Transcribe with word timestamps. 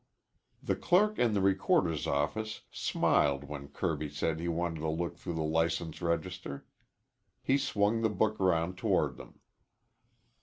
The 0.63 0.75
clerk 0.75 1.19
in 1.19 1.35
the 1.35 1.41
recorder's 1.41 2.07
office 2.07 2.61
smiled 2.71 3.43
when 3.43 3.67
Kirby 3.67 4.09
said 4.09 4.39
he 4.39 4.47
wanted 4.47 4.79
to 4.79 4.89
look 4.89 5.15
through 5.15 5.35
the 5.35 5.43
license 5.43 6.01
register. 6.01 6.65
He 7.43 7.59
swung 7.59 8.01
the 8.01 8.09
book 8.09 8.37
round 8.39 8.79
toward 8.79 9.17
them. 9.17 9.39